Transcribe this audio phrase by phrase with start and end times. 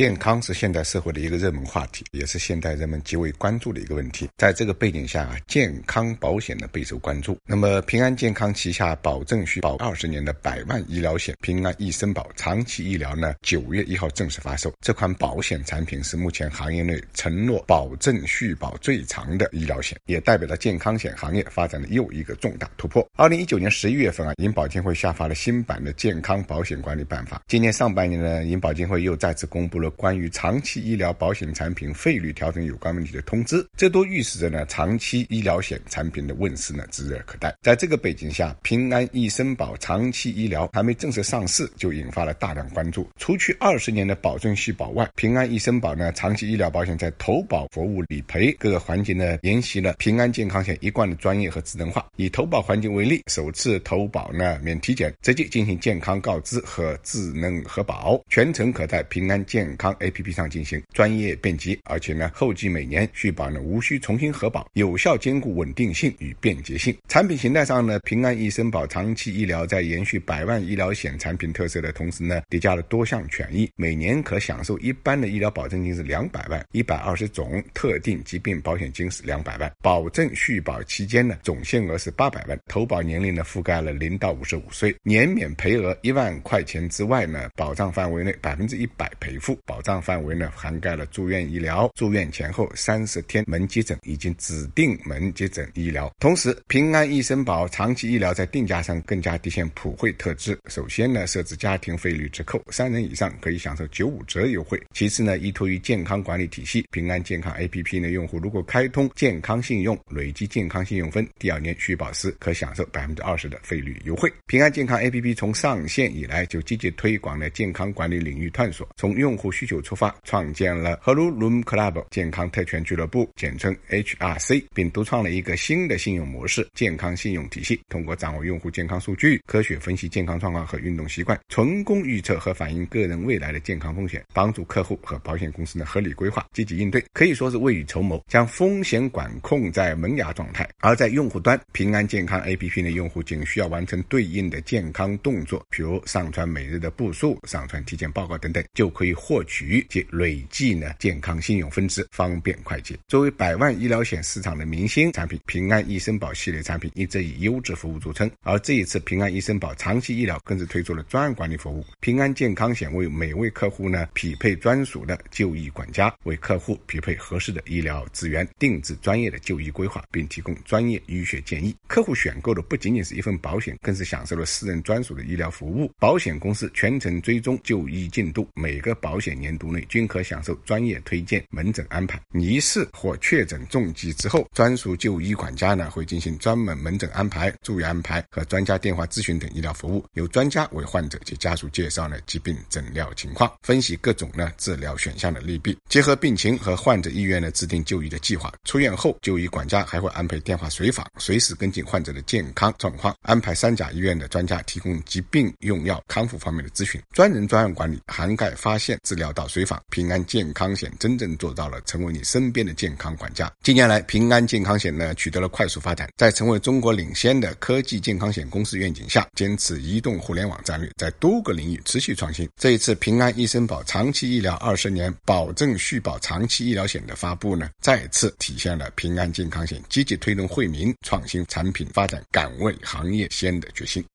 [0.00, 4.26] 健康是现代社会的一个热门话题，也是现代人们极为关注的一个问题。
[4.38, 7.36] 在这个背景下啊，健康保险呢备受关注。
[7.44, 14.72] 那么，平安健康旗下保证续保二十年的百万医疗险——平安一生保长期医疗呢，九月一号正式发售。
[14.80, 23.06] 这款保险产品是目前行业内承诺保证续保最长的医疗险，也代表了健康险行业发展的又一个重大突破。
[23.16, 27.42] 二零一九年十一月份啊，银保监会下发了新版的健康保险管理办法。
[27.48, 29.78] 今年上半年呢，银保监会又再次公布。
[29.78, 37.54] 了关于长期医疗保险产品费率调整有关问题的通知，这都预示着呢长期医疗险产品的问世呢指日可待。
[37.62, 43.08] 在这个背景下，平安一生保长期医疗还没正式上市，就引发了大量关注。
[43.16, 52.06] 除去二十年的保证续保外，平安一生保呢长期医疗保险在投保服务、理赔各个环节呢沿袭了平安健康险一贯的专业和智能化。
[52.16, 59.69] 以投保环境为例，首次投保呢免体检，直接进行健康告知和智能核保，全程可在平安健。
[59.70, 66.96] 健康 A P P 上进行专业便捷，而且呢，后继每年续保呢无需重新核保，有效兼顾稳定性与便捷性。
[67.06, 79.70] 产品形态上呢，平安一生保长期医疗在延续百万医疗险产品特色的同时呢，叠加了多项权益，每年可享受一般的医疗保证金是两百万，一百二十种特定疾病保险金是两百万。
[79.80, 89.56] 保证续保期间呢，总限额是八百万，投保年龄呢覆盖了零到五十五岁，年免赔额一万块钱之外呢，保障范围内百分之一百赔付。
[89.64, 96.10] 保障范围呢，涵盖了住院医疗、住院前后三十天门急诊以及指定门急诊医疗。
[96.18, 100.58] 同时，平安易生保长期医疗在定价上更加体现普惠特质。
[100.66, 104.80] 首先呢，设置家庭费率折扣，三人以上可以享受九五折优惠。
[104.94, 114.32] 其次呢，依托于健康管理体系，平安健康 APP 呢，用户如果开通健康信用，累积健康信用分，第二年续保时可享受百分之二十的费率优惠。
[114.46, 127.80] 平安健康 APP 从上线以来就积极推广了健康管理领域探索，从用户需求出发，创建了 Hello Room Club 健康特权俱乐部，简称 HRC，并独创了一个新的信用模式——健康信用体系。
[127.88, 140.68] 通过掌握用户健康数据，科学分析健康状况和运动习惯，成功预测和反映个人未来的健康风险，帮助客户和保险公司的合理规划、积极应对，可以说是未雨绸缪，将风险管控在萌芽状态。
[140.80, 152.98] 而在用户端，平安健康 APP 的用户仅需要完成对应的健康动作，比如上传每日的步数、上传体检报告等等，就可以获取及累计呢健康信用分支，方便快捷。
[153.08, 158.30] 作为百万医疗险市场的明星产品，平安医生保系列产品一直以优质服务著称。
[158.42, 161.84] 而这一次，平安医生保长期医疗更是推出了专案管理服务。
[162.00, 171.74] 平安健康险为每位客户呢匹配专属的就医管家，为客户匹配合适的医疗资源，定制专业的就医规划，并提供专业医学建议。
[171.86, 175.90] 客户选购的不仅仅是一份保险，更是享受了私人专属的医疗服务。
[175.98, 182.20] 保险公司全程追踪就医进度，每个保险年度内均可享受专业推荐门诊安排。
[182.32, 198.52] 疑似或确诊重疾之后，专属就医管家呢会进行专门门诊安排、住院安排和专家电话咨询等医疗服务，由专家为患者及家属介绍呢疾病诊疗情况，分析各种呢治疗选项的利弊，结合病情和患者意愿呢制定就医的计划。
[198.64, 207.00] 出院后，就医管家还会安排电话随访，随时跟进患者的健康状况，安排三甲医院的专家提供疾病用药康复方面的咨询。
[207.12, 209.82] 专人专案管理涵盖发现、治疗到随访。
[209.90, 213.52] 平安健康险真正做到了成为你身边的健康管家。
[213.62, 222.48] 近年来，平安健康险呢取得了快速发展，在成为中国领先的科技健康险公司愿景下，坚持移动互联网战略，在多个领域持续创新。
[222.56, 234.04] 这一次平安医生保长期医疗二十年保证续保长期医疗险的发布呢，再次体现了平安健康险积极推动惠民创新产品发展、敢为行业先的决心。